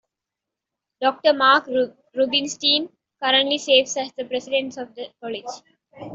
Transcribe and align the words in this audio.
Doctor 0.99 1.33
Mark 1.35 1.67
Rubinstein 2.15 2.89
currently 3.21 3.59
serves 3.59 3.95
as 3.97 4.11
the 4.17 4.25
president 4.25 4.77
of 4.77 4.95
the 4.95 5.11
college. 5.21 5.61